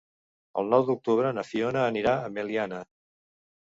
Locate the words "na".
1.39-1.45